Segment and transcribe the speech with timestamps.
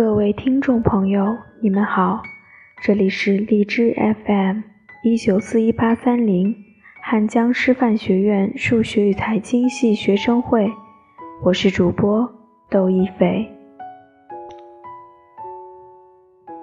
[0.00, 2.22] 各位听众朋友，你们好，
[2.82, 3.94] 这里是荔枝
[4.24, 4.62] FM
[5.04, 6.56] 一九四一八三零
[7.02, 10.72] 汉江师范学院数学与财经系学生会，
[11.44, 12.26] 我是主播
[12.70, 13.46] 窦一菲。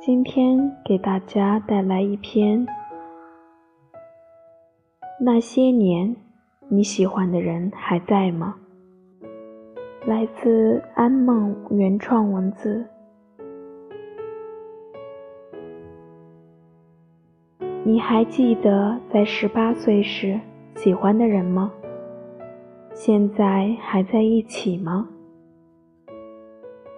[0.00, 2.66] 今天给大家带来一篇：
[5.24, 6.16] 那些年
[6.68, 8.56] 你喜欢的人还在吗？
[10.04, 12.84] 来自安梦原创文字。
[17.82, 20.38] 你还记得在十八岁时
[20.74, 21.72] 喜欢的人吗？
[22.92, 25.08] 现在还在一起吗？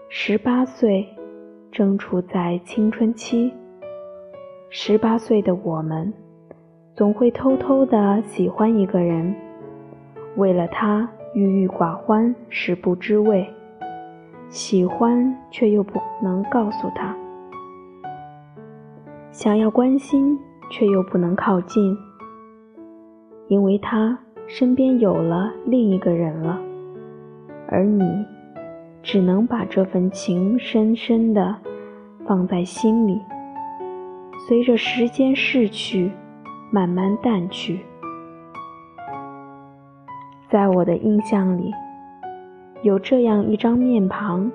[0.09, 1.07] 十八岁，
[1.71, 3.53] 正处在青春期。
[4.71, 6.13] 十八岁的我们，
[6.97, 9.33] 总会偷偷的喜欢一个人，
[10.37, 13.49] 为了他郁郁寡欢，食不知味。
[14.49, 17.17] 喜欢却又不能告诉他，
[19.31, 20.37] 想要关心。
[20.73, 21.95] 却又不能靠近，
[23.49, 26.59] 因为他身边有了另一个人了，
[27.69, 28.03] 而你
[29.03, 31.55] 只能把这份情深深的
[32.27, 33.21] 放在心里，
[34.49, 36.11] 随着时间逝去，
[36.71, 37.81] 慢慢淡去。
[40.49, 41.71] 在我的印象里，
[42.83, 44.51] 有这样一张面庞，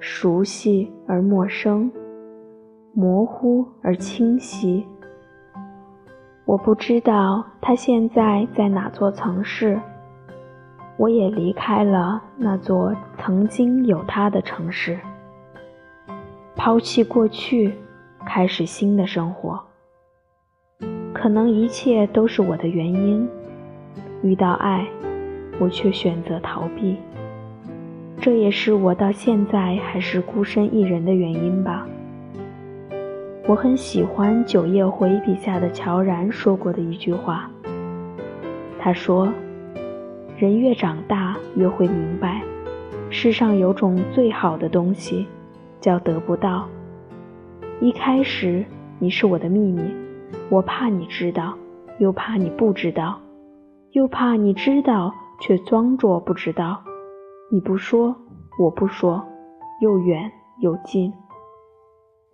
[0.00, 1.92] 熟悉而陌生，
[2.94, 4.86] 模糊而清晰。
[6.44, 9.80] 我不知道他现在在哪座城市，
[10.96, 14.98] 我也离开了那座曾经有他的城市，
[16.56, 17.72] 抛弃过去，
[18.26, 19.58] 开始新的生活。
[21.14, 23.28] 可能一切都是我的原因，
[24.22, 24.84] 遇到爱，
[25.60, 26.96] 我却选择逃避，
[28.20, 31.86] 这也是我到现在还是孤身一人的原因吧。
[33.48, 37.50] 我很喜欢九叶回笔下的乔然说过的一句话。
[38.78, 39.32] 他说
[40.38, 42.40] ：“人越长大，越会明白，
[43.10, 45.26] 世上有种最好的东西，
[45.80, 46.68] 叫得不到。
[47.80, 48.64] 一开始
[49.00, 49.92] 你是我的秘密，
[50.48, 51.52] 我怕你知道，
[51.98, 53.20] 又怕你不知道，
[53.90, 56.80] 又怕你知道却装作不知道。
[57.50, 58.14] 你不说，
[58.60, 59.24] 我不说，
[59.80, 60.30] 又远
[60.60, 61.12] 又近。”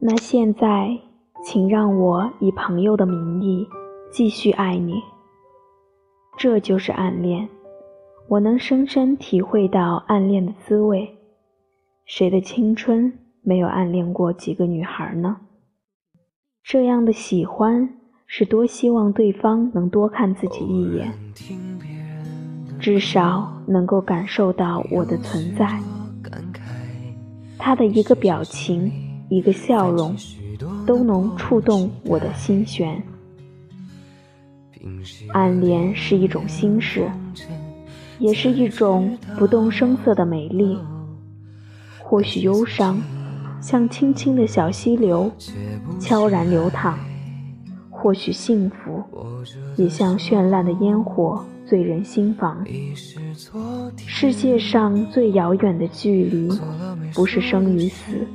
[0.00, 0.96] 那现在，
[1.44, 3.66] 请让我以朋友的名义
[4.12, 5.02] 继续爱你。
[6.38, 7.48] 这就是暗恋，
[8.28, 11.16] 我能深深体会到暗恋的滋味。
[12.06, 15.38] 谁的青春没有暗恋过几个女孩呢？
[16.62, 17.88] 这样的喜欢，
[18.24, 21.12] 是多希望对方能多看自己一眼，
[22.78, 25.66] 至少能够感受到我的存在。
[27.58, 29.07] 他的一个表情。
[29.28, 30.16] 一个笑容，
[30.86, 33.02] 都能触动我的心弦。
[35.32, 37.10] 暗恋是一种心事，
[38.18, 40.78] 也是一种不动声色的美丽。
[41.98, 42.98] 或许忧伤，
[43.60, 45.30] 像轻轻的小溪流，
[46.00, 46.94] 悄然流淌；
[47.90, 49.02] 或许幸福，
[49.76, 52.64] 也像绚烂的烟火，醉人心房。
[54.06, 56.48] 世界上最遥远的距离，
[57.12, 58.26] 不是生与死。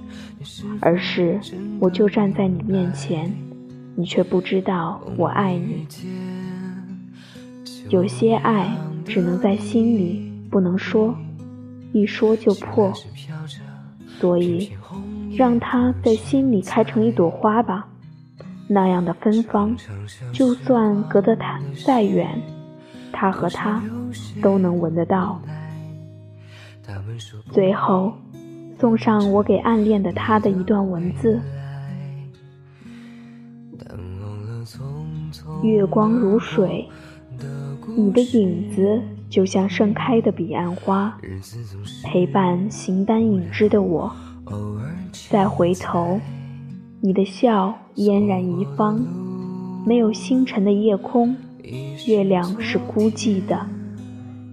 [0.82, 1.40] 而是，
[1.80, 3.34] 我就站在你面前，
[3.96, 5.88] 你却不知道我爱你。
[7.90, 8.70] 有些爱
[9.06, 11.16] 只能在心里，不能说，
[11.92, 12.94] 一说就破。
[14.20, 14.72] 所以，
[15.36, 17.88] 让它在心里开成一朵花吧，
[18.68, 19.76] 那样的芬芳，
[20.32, 22.42] 就算隔得它再远，
[23.12, 23.84] 他和他
[24.42, 25.42] 都能闻得到。
[27.52, 28.14] 最后。
[28.84, 31.40] 送上我给暗恋的他的一段文字：
[35.64, 36.86] 月光如水，
[37.96, 41.18] 你的影子就像盛开的彼岸花，
[42.04, 44.14] 陪伴形单影只的我。
[45.30, 46.20] 再回头，
[47.00, 49.02] 你的笑嫣然一方，
[49.88, 51.34] 没有星辰的夜空，
[52.06, 53.66] 月亮是孤寂的，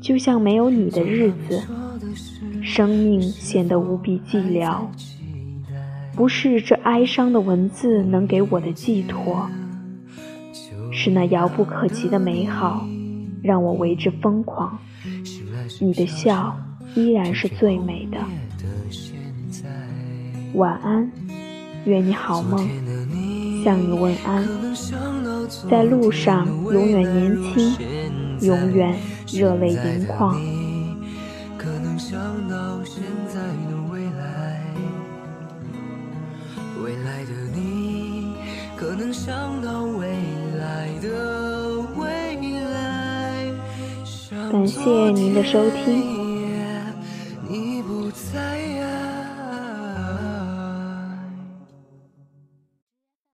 [0.00, 1.60] 就像没有你的日子。
[2.70, 4.86] 生命显得无比寂寥，
[6.14, 9.50] 不是这哀伤的文字能给我的寄托，
[10.92, 12.86] 是那遥不可及的美好
[13.42, 14.78] 让我为之疯狂。
[15.80, 16.56] 你的笑
[16.94, 18.18] 依然是最美的。
[20.54, 21.10] 晚安，
[21.86, 22.68] 愿你好梦，
[23.64, 24.46] 向你问安。
[25.68, 27.74] 在路上永远年轻，
[28.42, 28.94] 永远
[29.32, 30.40] 热泪盈眶。
[39.10, 40.06] 能想到未
[40.56, 43.44] 来的未来。
[44.52, 44.80] 感谢
[45.10, 46.29] 您的收听。